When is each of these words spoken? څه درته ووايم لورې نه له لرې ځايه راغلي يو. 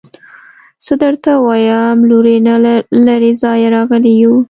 څه 0.85 0.93
درته 1.03 1.31
ووايم 1.37 1.97
لورې 2.09 2.37
نه 2.47 2.55
له 2.63 2.73
لرې 3.05 3.31
ځايه 3.41 3.67
راغلي 3.75 4.13
يو. 4.21 4.33